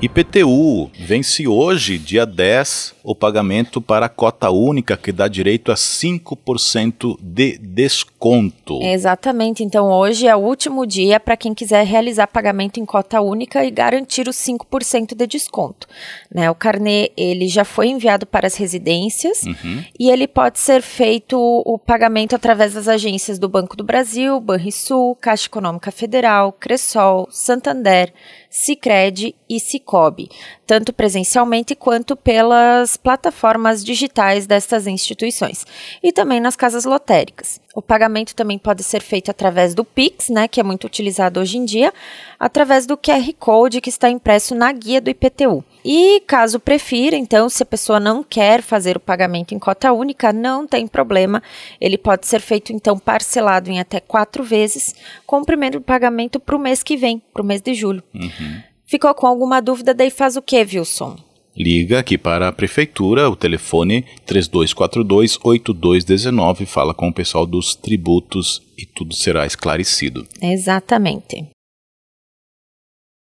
IPTU 0.03 0.91
vence 0.99 1.47
hoje, 1.47 1.99
dia 1.99 2.25
10, 2.25 2.95
o 3.03 3.15
pagamento 3.15 3.81
para 3.81 4.07
a 4.07 4.09
cota 4.09 4.51
única, 4.51 4.97
que 4.97 5.13
dá 5.13 5.29
direito 5.29 5.73
a 5.73 5.75
5% 5.75 7.19
de 7.21 7.59
desconto. 7.59 8.81
Exatamente. 8.83 9.63
Então, 9.65 9.91
hoje 9.91 10.27
é 10.27 10.37
o 10.37 10.41
último 10.41 10.87
dia 10.87 11.19
para 11.19 11.37
quem 11.37 11.55
quiser 11.55 11.85
realizar 11.87 12.27
pagamento 12.27 12.79
em 12.79 12.85
cota 12.85 13.21
única 13.21 13.65
e 13.65 13.71
garantir 13.71 14.29
os 14.29 14.37
5% 14.37 15.15
de 15.15 15.27
desconto. 15.27 15.87
Né? 16.33 16.51
O 16.51 16.55
carnê 16.55 17.11
ele 17.17 17.49
já 17.49 17.65
foi 17.65 17.89
enviado 17.89 18.27
para 18.27 18.47
as 18.47 18.57
residências 18.57 19.43
uhum. 19.43 19.85
e 19.99 20.11
ele 20.11 20.27
pode 20.27 20.59
ser 20.59 20.83
feito 20.83 21.37
o 21.39 21.79
pagamento 21.79 22.35
através 22.37 22.75
das 22.75 22.89
agências 22.89 23.39
do 23.39 23.49
Banco 23.49 23.77
do 23.77 23.85
Brasil, 23.85 24.41
Banrisul, 24.41 25.17
Caixa 25.17 25.47
Econômica 25.47 25.91
Federal, 25.91 26.53
Cressol, 26.53 27.29
Santander, 27.31 28.13
Sicredi 28.51 29.35
e 29.49 29.61
Cicobi, 29.61 30.29
tanto 30.67 30.93
presencialmente 30.93 31.77
quanto 31.77 32.17
pelas 32.17 32.90
plataformas 32.97 33.85
digitais 33.85 34.47
destas 34.47 34.87
instituições 34.87 35.67
e 36.03 36.13
também 36.13 36.41
nas 36.41 36.57
casas 36.57 36.85
lotéricas. 36.85 37.61
O 37.75 37.83
pagamento 37.83 38.35
também 38.35 38.59
pode 38.59 38.83
ser 38.83 39.01
feito 39.01 39.31
através 39.31 39.75
do 39.75 39.85
Pix, 39.85 40.29
né, 40.29 40.49
que 40.49 40.61
é 40.61 40.63
muito 40.63 40.87
utilizado 40.87 41.39
hoje 41.39 41.57
em 41.57 41.65
dia, 41.65 41.93
através 42.39 42.87
do 42.87 42.97
QR 42.97 43.33
Code 43.39 43.81
que 43.81 43.89
está 43.89 44.11
impresso 44.11 44.55
na 44.55 44.73
guia 44.73 45.01
do 45.01 45.11
IPTU. 45.11 45.65
E 45.85 46.21
caso 46.27 46.61
prefira, 46.61 47.17
então, 47.17 47.49
se 47.49 47.63
a 47.63 47.67
pessoa 47.67 47.99
não 47.99 48.23
quer 48.23 48.61
fazer 48.61 48.97
o 48.97 49.01
pagamento 49.01 49.55
em 49.55 49.59
cota 49.59 49.93
única, 49.93 50.33
não 50.33 50.67
tem 50.67 50.87
problema. 50.87 51.43
Ele 51.81 51.97
pode 51.97 52.27
ser 52.27 52.41
feito, 52.41 52.73
então, 52.73 52.99
parcelado 52.99 53.71
em 53.71 53.81
até 53.81 54.01
quatro 54.01 54.43
vezes, 54.43 54.95
com 55.27 55.41
o 55.41 55.45
primeiro 55.45 55.81
pagamento 55.81 56.39
para 56.39 56.57
o 56.57 56.59
mês 56.59 56.83
que 56.83 56.97
vem, 56.97 57.23
para 57.33 57.43
o 57.43 57.47
mês 57.47 57.63
de 57.63 57.73
julho. 57.73 58.03
Uhum. 58.15 58.63
Ficou 58.85 59.15
com 59.15 59.27
alguma 59.27 59.63
dúvida? 59.63 59.95
Daí 59.95 60.11
faz 60.11 60.37
o 60.37 60.43
que, 60.43 60.61
Wilson? 60.61 61.17
Liga 61.57 61.99
aqui 61.99 62.17
para 62.17 62.47
a 62.49 62.53
prefeitura, 62.53 63.29
o 63.29 63.37
telefone 63.37 64.07
3242-8219, 64.27 66.65
fala 66.65 66.95
com 66.95 67.09
o 67.09 67.13
pessoal 67.13 67.47
dos 67.47 67.75
tributos 67.75 68.63
e 68.79 68.87
tudo 68.87 69.15
será 69.15 69.45
esclarecido. 69.45 70.27
Exatamente. 70.41 71.51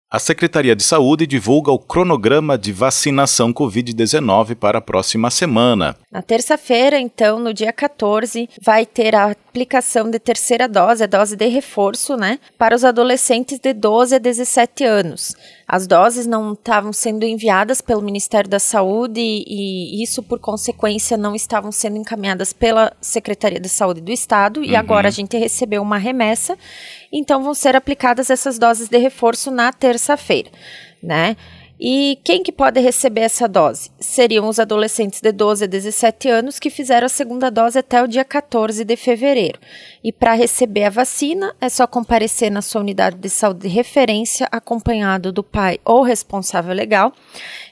A 0.09 0.19
Secretaria 0.19 0.73
de 0.73 0.83
Saúde 0.83 1.27
divulga 1.27 1.69
o 1.69 1.77
cronograma 1.77 2.57
de 2.57 2.71
vacinação 2.71 3.53
Covid-19 3.53 4.55
para 4.55 4.77
a 4.77 4.81
próxima 4.81 5.29
semana. 5.29 5.97
Na 6.09 6.21
terça-feira, 6.21 6.97
então, 6.97 7.41
no 7.41 7.53
dia 7.53 7.73
14, 7.73 8.49
vai 8.61 8.85
ter 8.85 9.13
a 9.13 9.31
aplicação 9.31 10.09
de 10.09 10.17
terceira 10.17 10.65
dose, 10.65 11.03
a 11.03 11.07
dose 11.07 11.35
de 11.35 11.47
reforço, 11.47 12.15
né, 12.15 12.39
para 12.57 12.73
os 12.73 12.85
adolescentes 12.85 13.59
de 13.59 13.73
12 13.73 14.15
a 14.15 14.17
17 14.17 14.85
anos. 14.85 15.35
As 15.67 15.85
doses 15.85 16.25
não 16.25 16.53
estavam 16.53 16.93
sendo 16.93 17.25
enviadas 17.25 17.81
pelo 17.81 18.01
Ministério 18.01 18.49
da 18.49 18.59
Saúde 18.59 19.19
e, 19.19 20.01
isso, 20.01 20.23
por 20.23 20.39
consequência, 20.39 21.17
não 21.17 21.35
estavam 21.35 21.73
sendo 21.73 21.97
encaminhadas 21.97 22.53
pela 22.53 22.93
Secretaria 23.01 23.59
de 23.59 23.67
Saúde 23.67 23.99
do 23.99 24.09
Estado. 24.09 24.63
E 24.63 24.71
uhum. 24.71 24.77
agora 24.77 25.09
a 25.09 25.11
gente 25.11 25.35
recebeu 25.37 25.81
uma 25.81 25.97
remessa, 25.97 26.57
então 27.11 27.43
vão 27.43 27.53
ser 27.53 27.75
aplicadas 27.75 28.29
essas 28.29 28.57
doses 28.57 28.89
de 28.89 28.97
reforço 28.97 29.51
na 29.51 29.71
terça-feira, 29.71 30.49
né? 31.01 31.35
E 31.79 32.19
quem 32.23 32.41
que 32.41 32.51
pode 32.51 32.79
receber 32.79 33.21
essa 33.21 33.47
dose? 33.47 33.91
Seriam 33.99 34.47
os 34.47 34.59
adolescentes 34.59 35.21
de 35.21 35.31
12 35.31 35.65
a 35.65 35.67
17 35.67 36.27
anos 36.27 36.57
que 36.57 36.71
fizeram 36.71 37.05
a 37.05 37.09
segunda 37.09 37.51
dose 37.51 37.77
até 37.77 38.01
o 38.01 38.07
dia 38.07 38.25
14 38.25 38.83
de 38.83 38.95
fevereiro. 38.95 39.59
E 40.03 40.11
para 40.11 40.33
receber 40.33 40.85
a 40.85 40.89
vacina, 40.89 41.55
é 41.61 41.69
só 41.69 41.85
comparecer 41.85 42.49
na 42.49 42.63
sua 42.63 42.81
unidade 42.81 43.17
de 43.17 43.29
saúde 43.29 43.61
de 43.61 43.67
referência, 43.67 44.47
acompanhado 44.51 45.31
do 45.31 45.43
pai 45.43 45.79
ou 45.85 46.01
responsável 46.01 46.73
legal. 46.73 47.13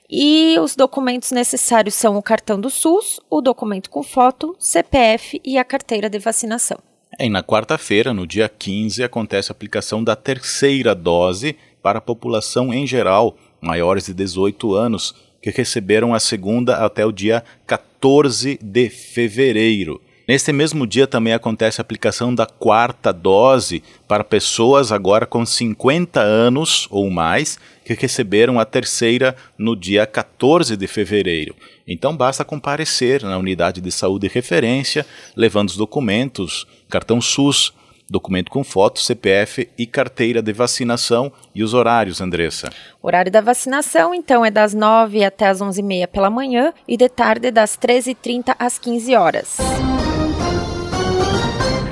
E 0.07 0.55
os 0.59 0.75
documentos 0.75 1.31
necessários 1.31 1.95
são 1.95 2.15
o 2.15 2.21
cartão 2.21 2.61
do 2.61 2.69
SUS, 2.69 3.19
o 3.27 3.41
documento 3.41 3.89
com 3.89 4.03
foto, 4.03 4.55
CPF 4.59 5.41
e 5.43 5.57
a 5.57 5.63
carteira 5.63 6.07
de 6.11 6.19
vacinação. 6.19 6.77
E 7.17 7.29
na 7.29 7.41
quarta-feira, 7.41 8.13
no 8.13 8.27
dia 8.27 8.49
15, 8.49 9.01
acontece 9.01 9.49
a 9.49 9.53
aplicação 9.53 10.03
da 10.03 10.17
terceira 10.17 10.93
dose 10.93 11.55
para 11.81 11.99
a 11.99 12.01
população 12.01 12.73
em 12.73 12.85
geral 12.85 13.37
maiores 13.61 14.07
de 14.07 14.13
18 14.13 14.75
anos 14.75 15.15
que 15.41 15.49
receberam 15.49 16.13
a 16.13 16.19
segunda 16.19 16.75
até 16.77 17.05
o 17.05 17.13
dia 17.13 17.41
14 17.65 18.59
de 18.61 18.89
fevereiro. 18.89 20.01
Neste 20.27 20.51
mesmo 20.51 20.87
dia 20.87 21.05
também 21.05 21.33
acontece 21.33 21.79
a 21.79 21.83
aplicação 21.83 22.33
da 22.33 22.47
quarta 22.47 23.13
dose 23.13 23.83
para 24.07 24.23
pessoas 24.23 24.91
agora 24.91 25.25
com 25.25 25.45
50 25.45 26.19
anos 26.19 26.87
ou 26.89 27.11
mais 27.11 27.59
que 27.83 27.93
receberam 27.93 28.59
a 28.59 28.65
terceira 28.65 29.35
no 29.55 29.75
dia 29.75 30.07
14 30.07 30.75
de 30.75 30.87
fevereiro. 30.87 31.55
Então 31.87 32.17
basta 32.17 32.43
comparecer 32.43 33.21
na 33.21 33.37
unidade 33.37 33.79
de 33.79 33.91
saúde 33.91 34.27
de 34.27 34.33
referência, 34.33 35.05
levando 35.35 35.69
os 35.69 35.77
documentos, 35.77 36.65
cartão 36.89 37.21
SUS, 37.21 37.71
documento 38.09 38.49
com 38.49 38.63
foto, 38.63 38.99
CPF 38.99 39.69
e 39.77 39.85
carteira 39.85 40.41
de 40.41 40.51
vacinação 40.51 41.31
e 41.53 41.63
os 41.63 41.75
horários, 41.75 42.19
Andressa. 42.19 42.71
O 43.01 43.07
horário 43.07 43.31
da 43.31 43.41
vacinação, 43.41 44.13
então, 44.13 44.43
é 44.43 44.49
das 44.49 44.73
9 44.73 45.23
até 45.23 45.47
as 45.47 45.59
11h30 45.59 46.07
pela 46.07 46.31
manhã 46.31 46.73
e 46.87 46.97
de 46.97 47.09
tarde 47.09 47.51
das 47.51 47.77
13h30 47.77 48.55
às 48.57 48.79
15 48.79 49.15
horas. 49.15 49.57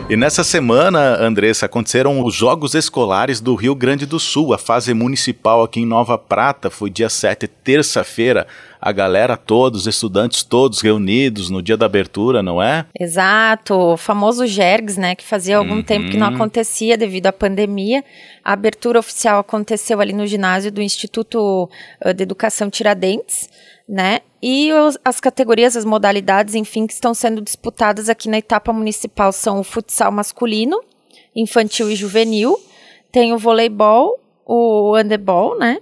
E 0.10 0.18
nessa 0.18 0.44
semana, 0.44 1.16
Andressa, 1.24 1.66
aconteceram 1.66 2.22
os 2.26 2.36
Jogos 2.36 2.76
Escolares 2.76 3.40
do 3.40 3.56
Rio 3.56 3.74
Grande 3.74 4.06
do 4.06 4.20
Sul. 4.20 4.54
A 4.54 4.58
fase 4.58 4.94
municipal 4.94 5.64
aqui 5.64 5.80
em 5.80 5.86
Nova 5.86 6.18
Prata 6.18 6.70
foi 6.70 6.90
dia 6.90 7.08
7, 7.08 7.48
terça-feira. 7.48 8.46
A 8.86 8.92
galera 8.92 9.38
todos, 9.38 9.88
estudantes 9.88 10.44
todos 10.44 10.82
reunidos 10.82 11.50
no 11.50 11.62
dia 11.62 11.78
da 11.78 11.86
abertura, 11.86 12.44
não 12.44 12.62
é? 12.62 12.86
Exato, 13.00 13.74
o 13.74 13.98
famoso 13.98 14.46
JERGS, 14.46 15.00
né, 15.00 15.16
que 15.16 15.24
fazia 15.24 15.58
algum 15.58 15.76
uhum. 15.76 15.84
tempo 15.84 16.10
que 16.10 16.18
não 16.18 16.28
acontecia 16.28 16.98
devido 16.98 17.28
à 17.28 17.32
pandemia. 17.32 18.04
A 18.44 18.52
abertura 18.52 19.00
oficial 19.00 19.40
aconteceu 19.40 20.02
ali 20.02 20.12
no 20.12 20.28
ginásio 20.28 20.72
do 20.72 20.82
Instituto 20.82 21.70
de 22.14 22.24
Educação 22.24 22.70
Tiradentes 22.70 23.50
né? 23.88 24.22
E 24.42 24.72
os, 24.74 24.98
as 25.04 25.20
categorias, 25.20 25.76
as 25.76 25.86
modalidades, 25.86 26.56
enfim, 26.56 26.88
que 26.88 26.94
estão 26.94 27.14
sendo 27.14 27.42
disputadas 27.42 28.10
aqui 28.10 28.30
na 28.30 28.38
etapa 28.38 28.72
municipal 28.74 29.32
são 29.32 29.60
o 29.60 29.64
futsal 29.64 30.12
masculino, 30.12 30.82
infantil 31.36 31.90
e 31.90 31.96
juvenil, 31.96 32.58
tem 33.12 33.34
o 33.34 33.38
voleibol, 33.38 34.20
o 34.46 34.96
handebol, 34.96 35.58
né? 35.58 35.80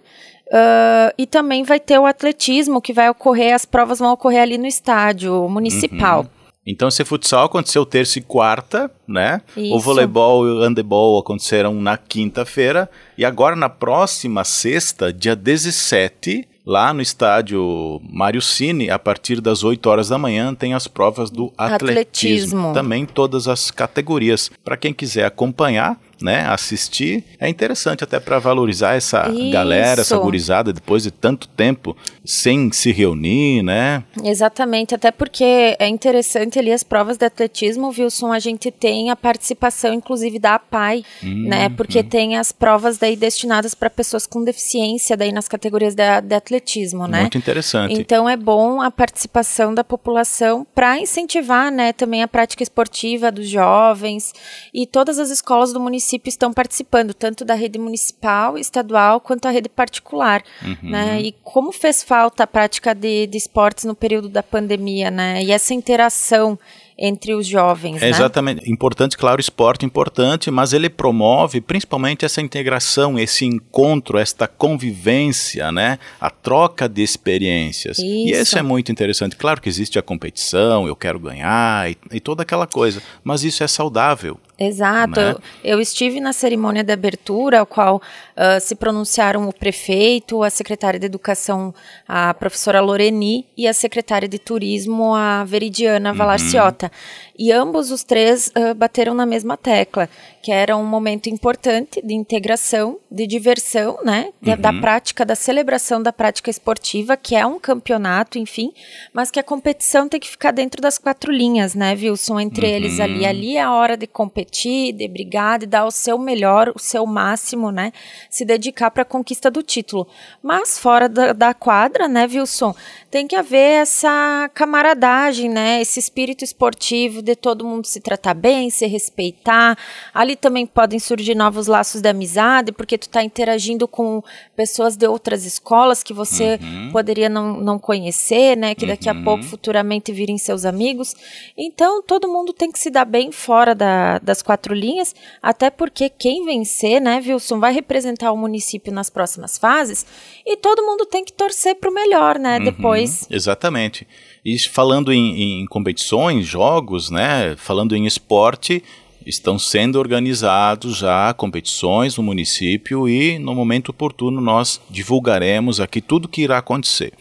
Uh, 0.51 1.13
e 1.17 1.25
também 1.25 1.63
vai 1.63 1.79
ter 1.79 1.97
o 1.97 2.05
atletismo, 2.05 2.81
que 2.81 2.91
vai 2.91 3.09
ocorrer, 3.09 3.55
as 3.55 3.63
provas 3.63 3.99
vão 3.99 4.11
ocorrer 4.11 4.41
ali 4.41 4.57
no 4.57 4.67
estádio 4.67 5.47
municipal. 5.47 6.21
Uhum. 6.21 6.41
Então 6.67 6.89
esse 6.89 7.03
futsal 7.05 7.45
aconteceu 7.45 7.85
terça 7.85 8.19
e 8.19 8.21
quarta, 8.21 8.91
né? 9.07 9.41
Isso. 9.55 9.73
O 9.73 9.79
voleibol 9.79 10.45
e 10.45 10.51
o 10.51 10.59
handebol 10.61 11.17
aconteceram 11.17 11.73
na 11.73 11.97
quinta-feira. 11.97 12.89
E 13.17 13.25
agora 13.25 13.55
na 13.55 13.69
próxima 13.69 14.43
sexta, 14.43 15.11
dia 15.11 15.35
17, 15.35 16.47
lá 16.65 16.93
no 16.93 17.01
estádio 17.01 17.99
Mário 18.03 18.41
Cine, 18.41 18.91
a 18.91 18.99
partir 18.99 19.41
das 19.41 19.63
8 19.63 19.89
horas 19.89 20.09
da 20.09 20.17
manhã, 20.17 20.53
tem 20.53 20.73
as 20.73 20.87
provas 20.87 21.31
do 21.31 21.51
atletismo. 21.57 21.89
Atletismo. 21.89 22.73
Também 22.73 23.05
todas 23.05 23.47
as 23.47 23.71
categorias. 23.71 24.51
Para 24.63 24.77
quem 24.77 24.93
quiser 24.93 25.25
acompanhar, 25.25 25.99
né, 26.21 26.45
assistir, 26.47 27.23
é 27.39 27.47
interessante 27.49 28.03
até 28.03 28.19
para 28.19 28.39
valorizar 28.39 28.95
essa 28.95 29.29
Isso. 29.29 29.51
galera, 29.51 30.01
essa 30.01 30.17
gurizada 30.17 30.73
depois 30.73 31.03
de 31.03 31.11
tanto 31.11 31.47
tempo 31.47 31.95
sem 32.23 32.71
se 32.71 32.91
reunir, 32.91 33.63
né? 33.63 34.03
Exatamente, 34.23 34.95
até 34.95 35.11
porque 35.11 35.75
é 35.79 35.87
interessante 35.87 36.59
ali 36.59 36.71
as 36.71 36.83
provas 36.83 37.17
de 37.17 37.25
atletismo, 37.25 37.89
Wilson, 37.89 38.31
a 38.31 38.39
gente 38.39 38.71
tem 38.71 39.09
a 39.09 39.15
participação 39.15 39.93
inclusive 39.93 40.39
da 40.39 40.55
APAI, 40.55 41.03
Hum, 41.23 41.47
né? 41.47 41.69
Porque 41.69 42.03
tem 42.03 42.37
as 42.37 42.51
provas 42.51 42.97
daí 42.97 43.15
destinadas 43.15 43.73
para 43.73 43.89
pessoas 43.89 44.25
com 44.25 44.43
deficiência 44.43 45.15
daí 45.15 45.31
nas 45.31 45.47
categorias 45.47 45.95
de, 45.95 46.03
de 46.21 46.35
atletismo, 46.35 47.07
né? 47.07 47.21
Muito 47.21 47.37
interessante. 47.37 47.99
Então 47.99 48.27
é 48.27 48.35
bom 48.35 48.81
a 48.81 48.89
participação 48.89 49.73
da 49.73 49.83
população 49.83 50.65
para 50.73 50.99
incentivar, 50.99 51.71
né, 51.71 51.93
também 51.93 52.23
a 52.23 52.27
prática 52.27 52.63
esportiva 52.63 53.31
dos 53.31 53.47
jovens 53.47 54.33
e 54.73 54.85
todas 54.85 55.19
as 55.19 55.29
escolas 55.29 55.73
do 55.73 55.79
município 55.79 56.10
estão 56.25 56.51
participando, 56.53 57.13
tanto 57.13 57.45
da 57.45 57.53
rede 57.53 57.77
municipal, 57.79 58.57
estadual, 58.57 59.19
quanto 59.19 59.47
a 59.47 59.51
rede 59.51 59.69
particular, 59.69 60.43
Uhum. 60.63 60.89
né? 60.89 61.21
E 61.21 61.31
como 61.43 61.71
fez 61.71 62.03
falta 62.03 62.43
a 62.43 62.47
prática 62.47 62.93
de, 62.93 63.27
de 63.27 63.37
esportes 63.37 63.85
no 63.85 63.95
período 63.95 64.29
da 64.29 64.41
pandemia, 64.43 65.09
né? 65.11 65.43
E 65.43 65.51
essa 65.51 65.73
interação 65.73 66.57
entre 67.03 67.33
os 67.33 67.47
jovens, 67.47 67.97
É 67.97 68.05
né? 68.05 68.09
exatamente. 68.09 68.69
Importante, 68.71 69.17
claro, 69.17 69.41
esporte 69.41 69.83
importante, 69.85 70.51
mas 70.51 70.71
ele 70.71 70.87
promove 70.87 71.59
principalmente 71.59 72.25
essa 72.25 72.41
integração, 72.41 73.17
esse 73.17 73.43
encontro, 73.43 74.19
esta 74.19 74.47
convivência, 74.47 75.71
né? 75.71 75.97
A 76.19 76.29
troca 76.29 76.87
de 76.87 77.01
experiências. 77.01 77.97
E 77.97 78.29
Isso. 78.31 78.41
isso 78.41 78.57
é 78.59 78.61
muito 78.61 78.91
interessante. 78.91 79.35
Claro 79.35 79.59
que 79.61 79.69
existe 79.69 79.97
a 79.97 80.01
competição, 80.01 80.87
eu 80.87 80.95
quero 80.95 81.19
ganhar 81.19 81.89
e, 81.89 81.97
e 82.11 82.19
toda 82.19 82.43
aquela 82.43 82.67
coisa, 82.67 83.01
mas 83.23 83.43
isso 83.43 83.63
é 83.63 83.67
saudável. 83.67 84.37
Exato. 84.67 85.19
né? 85.19 85.31
Eu, 85.63 85.75
eu 85.75 85.81
estive 85.81 86.19
na 86.19 86.33
cerimônia 86.33 86.83
de 86.83 86.91
abertura, 86.91 87.59
ao 87.59 87.65
qual 87.65 88.01
ah, 88.35 88.59
se 88.59 88.75
pronunciaram 88.75 89.47
o 89.47 89.53
prefeito, 89.53 90.43
a 90.43 90.49
secretária 90.49 90.99
de 90.99 91.05
Educação, 91.05 91.73
a 92.07 92.33
professora 92.33 92.79
Loreni, 92.79 93.45
e 93.57 93.67
a 93.67 93.73
secretária 93.73 94.27
de 94.27 94.39
Turismo, 94.39 95.13
a 95.13 95.43
Veridiana 95.43 96.13
Valarciota. 96.13 96.91
E 97.37 97.51
ambos 97.51 97.91
os 97.91 98.03
três 98.03 98.51
ah, 98.55 98.73
bateram 98.73 99.13
na 99.13 99.25
mesma 99.25 99.57
tecla, 99.57 100.09
que 100.41 100.51
era 100.51 100.75
um 100.75 100.85
momento 100.85 101.27
importante 101.27 102.01
de 102.03 102.13
integração, 102.13 102.97
de 103.11 103.27
diversão, 103.27 103.99
né? 104.03 104.29
Da, 104.41 104.55
da 104.55 104.73
prática, 104.73 105.25
da 105.25 105.35
celebração 105.35 106.01
da 106.01 106.11
prática 106.11 106.49
esportiva, 106.49 107.15
que 107.15 107.35
é 107.35 107.45
um 107.45 107.59
campeonato, 107.59 108.39
enfim, 108.39 108.73
mas 109.13 109.29
que 109.29 109.39
a 109.39 109.43
competição 109.43 110.09
tem 110.09 110.19
que 110.19 110.29
ficar 110.29 110.51
dentro 110.51 110.81
das 110.81 110.97
quatro 110.97 111.31
linhas, 111.31 111.75
né, 111.75 111.93
Wilson? 111.93 112.39
Entre 112.39 112.67
eles 112.67 112.99
ali. 112.99 113.25
Ali 113.25 113.57
é 113.57 113.61
a 113.61 113.71
hora 113.71 113.95
de 113.95 114.07
competir, 114.07 114.50
de 114.51 115.07
brigar, 115.07 115.59
de 115.59 115.65
dar 115.65 115.85
o 115.85 115.91
seu 115.91 116.17
melhor, 116.17 116.71
o 116.75 116.79
seu 116.79 117.05
máximo, 117.05 117.71
né? 117.71 117.91
Se 118.29 118.43
dedicar 118.43 118.91
para 118.91 119.03
a 119.03 119.05
conquista 119.05 119.49
do 119.49 119.63
título. 119.63 120.07
Mas 120.43 120.77
fora 120.77 121.07
da, 121.07 121.33
da 121.33 121.53
quadra, 121.53 122.07
né, 122.07 122.25
Wilson? 122.25 122.75
Tem 123.09 123.27
que 123.27 123.35
haver 123.35 123.81
essa 123.81 124.49
camaradagem, 124.53 125.49
né? 125.49 125.81
Esse 125.81 125.99
espírito 125.99 126.43
esportivo 126.43 127.21
de 127.21 127.35
todo 127.35 127.65
mundo 127.65 127.85
se 127.87 127.99
tratar 127.99 128.33
bem, 128.33 128.69
se 128.69 128.85
respeitar. 128.87 129.77
Ali 130.13 130.35
também 130.35 130.65
podem 130.65 130.99
surgir 130.99 131.35
novos 131.35 131.67
laços 131.67 132.01
de 132.01 132.09
amizade, 132.09 132.71
porque 132.71 132.97
tu 132.97 133.03
está 133.03 133.23
interagindo 133.23 133.87
com 133.87 134.23
pessoas 134.55 134.95
de 134.95 135.07
outras 135.07 135.45
escolas 135.45 136.03
que 136.03 136.13
você 136.13 136.59
poderia 136.91 137.29
não, 137.29 137.57
não 137.59 137.79
conhecer, 137.79 138.55
né? 138.57 138.75
Que 138.75 138.85
daqui 138.85 139.09
a 139.09 139.13
pouco, 139.23 139.43
futuramente, 139.43 140.11
virem 140.11 140.37
seus 140.37 140.65
amigos. 140.65 141.15
Então, 141.57 142.01
todo 142.01 142.27
mundo 142.27 142.53
tem 142.53 142.71
que 142.71 142.79
se 142.79 142.89
dar 142.89 143.05
bem 143.05 143.31
fora 143.31 143.75
da- 143.75 144.19
das 144.31 144.41
quatro 144.41 144.73
linhas, 144.73 145.13
até 145.41 145.69
porque 145.69 146.09
quem 146.09 146.45
vencer, 146.45 147.01
né, 147.01 147.21
Wilson, 147.25 147.59
vai 147.59 147.73
representar 147.73 148.31
o 148.31 148.37
município 148.37 148.91
nas 148.93 149.09
próximas 149.09 149.57
fases 149.57 150.05
e 150.45 150.55
todo 150.55 150.81
mundo 150.83 151.05
tem 151.05 151.25
que 151.25 151.33
torcer 151.33 151.75
para 151.75 151.89
o 151.89 151.93
melhor, 151.93 152.39
né? 152.39 152.57
Depois. 152.61 153.27
Exatamente. 153.29 154.07
E 154.43 154.57
falando 154.57 155.11
em, 155.11 155.61
em 155.61 155.65
competições, 155.65 156.47
jogos, 156.47 157.09
né? 157.09 157.55
Falando 157.57 157.93
em 157.93 158.05
esporte, 158.05 158.81
estão 159.25 159.57
sendo 159.59 159.99
organizados 159.99 160.97
já 160.97 161.33
competições 161.33 162.17
no 162.17 162.23
município 162.23 163.07
e 163.07 163.37
no 163.39 163.53
momento 163.53 163.89
oportuno 163.89 164.41
nós 164.41 164.81
divulgaremos 164.89 165.79
aqui 165.79 166.01
tudo 166.01 166.27
que 166.27 166.41
irá 166.41 166.57
acontecer. 166.57 167.13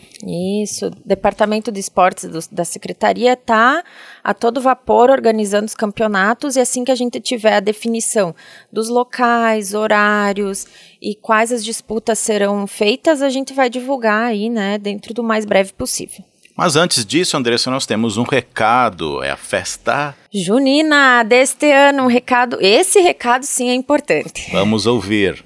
Isso, 0.62 0.86
o 0.86 0.90
Departamento 1.04 1.70
de 1.72 1.80
Esportes 1.80 2.28
do- 2.28 2.54
da 2.54 2.64
Secretaria 2.64 3.32
está 3.34 3.82
a 4.22 4.34
todo 4.34 4.60
vapor 4.60 5.10
organizando 5.10 5.66
os 5.66 5.74
campeonatos 5.74 6.56
e 6.56 6.60
assim 6.60 6.84
que 6.84 6.92
a 6.92 6.94
gente 6.94 7.20
tiver 7.20 7.54
a 7.54 7.60
definição 7.60 8.34
dos 8.72 8.88
locais, 8.88 9.74
horários 9.74 10.66
e 11.00 11.14
quais 11.14 11.52
as 11.52 11.64
disputas 11.64 12.18
serão 12.18 12.66
feitas, 12.66 13.22
a 13.22 13.30
gente 13.30 13.52
vai 13.54 13.70
divulgar 13.70 14.24
aí, 14.26 14.48
né, 14.50 14.78
dentro 14.78 15.14
do 15.14 15.22
mais 15.22 15.44
breve 15.44 15.72
possível. 15.72 16.24
Mas 16.60 16.76
antes 16.76 17.06
disso, 17.06 17.38
Andressa, 17.38 17.70
nós 17.70 17.86
temos 17.86 18.18
um 18.18 18.22
recado. 18.22 19.24
É 19.24 19.30
a 19.30 19.36
festa. 19.36 20.14
Junina, 20.30 21.22
deste 21.22 21.72
ano, 21.72 22.02
um 22.02 22.06
recado, 22.06 22.58
esse 22.60 23.00
recado 23.00 23.44
sim 23.44 23.70
é 23.70 23.74
importante. 23.74 24.50
Vamos 24.52 24.84
ouvir. 24.84 25.42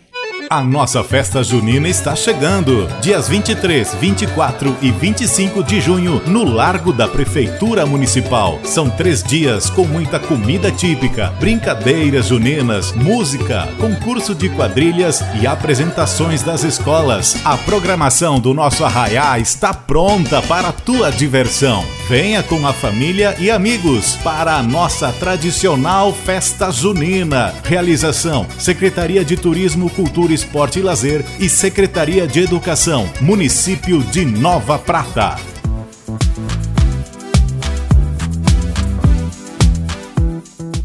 A 0.51 0.63
nossa 0.63 1.03
festa 1.03 1.43
junina 1.43 1.89
está 1.89 2.15
chegando. 2.15 2.87
Dias 3.01 3.29
23, 3.29 3.95
24 3.95 4.77
e 4.83 4.91
25 4.91 5.63
de 5.63 5.81
junho, 5.81 6.21
no 6.27 6.45
Largo 6.45 6.93
da 6.93 7.09
Prefeitura 7.09 7.87
Municipal. 7.87 8.59
São 8.63 8.91
três 8.91 9.23
dias 9.23 9.71
com 9.71 9.85
muita 9.87 10.19
comida 10.19 10.71
típica, 10.71 11.29
brincadeiras 11.41 12.27
juninas, 12.27 12.93
música, 12.93 13.69
concurso 13.81 14.35
de 14.35 14.49
quadrilhas 14.51 15.25
e 15.41 15.47
apresentações 15.47 16.43
das 16.43 16.63
escolas. 16.63 17.37
A 17.45 17.57
programação 17.57 18.39
do 18.39 18.53
nosso 18.53 18.85
arraiá 18.85 19.39
está 19.39 19.73
pronta 19.73 20.43
para 20.43 20.69
a 20.69 20.73
tua 20.73 21.11
diversão. 21.11 21.85
Venha 22.09 22.43
com 22.43 22.67
a 22.67 22.73
família 22.73 23.35
e 23.39 23.51
amigos 23.51 24.17
para 24.17 24.57
a 24.57 24.63
nossa 24.63 25.11
tradicional 25.13 26.13
festa 26.13 26.71
junina. 26.71 27.55
Realização: 27.65 28.47
Secretaria 28.59 29.25
de 29.25 29.37
Turismo, 29.37 29.89
Cultura, 29.89 30.34
Esporte 30.35 30.81
e 30.81 30.83
Lazer 30.83 31.25
e 31.39 31.49
Secretaria 31.49 32.27
de 32.27 32.41
Educação, 32.41 33.09
Município 33.21 34.03
de 34.03 34.25
Nova 34.25 34.79
Prata. 34.79 35.37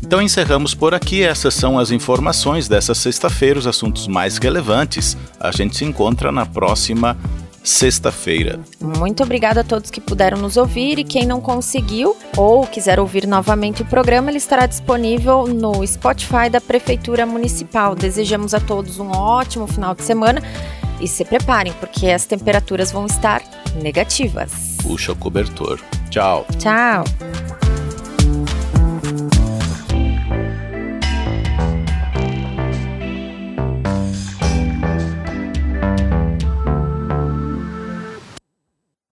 Então 0.09 0.21
encerramos 0.21 0.73
por 0.73 0.95
aqui. 0.95 1.21
Essas 1.21 1.53
são 1.53 1.77
as 1.77 1.91
informações 1.91 2.67
dessa 2.67 2.95
sexta-feira, 2.95 3.59
os 3.59 3.67
assuntos 3.67 4.07
mais 4.07 4.37
relevantes. 4.37 5.15
A 5.39 5.51
gente 5.51 5.77
se 5.77 5.85
encontra 5.85 6.31
na 6.31 6.47
próxima 6.47 7.15
sexta-feira. 7.63 8.59
Muito 8.79 9.23
obrigada 9.23 9.61
a 9.61 9.63
todos 9.63 9.91
que 9.91 10.01
puderam 10.01 10.37
nos 10.37 10.57
ouvir 10.57 10.99
e 10.99 11.03
quem 11.03 11.25
não 11.25 11.41
conseguiu 11.41 12.15
ou 12.35 12.65
quiser 12.65 12.99
ouvir 12.99 13.27
novamente 13.27 13.81
o 13.81 13.85
programa, 13.85 14.29
ele 14.29 14.37
estará 14.37 14.65
disponível 14.65 15.47
no 15.47 15.85
Spotify 15.85 16.49
da 16.49 16.61
Prefeitura 16.61 17.25
Municipal. 17.25 17.95
Desejamos 17.95 18.53
a 18.53 18.59
todos 18.59 18.99
um 18.99 19.11
ótimo 19.11 19.67
final 19.67 19.93
de 19.95 20.03
semana 20.03 20.41
e 20.99 21.07
se 21.07 21.23
preparem, 21.23 21.73
porque 21.73 22.07
as 22.07 22.25
temperaturas 22.25 22.91
vão 22.91 23.05
estar 23.05 23.41
negativas. 23.81 24.77
Puxa 24.81 25.11
o 25.11 25.15
cobertor. 25.15 25.79
Tchau. 26.09 26.45
Tchau! 26.57 27.03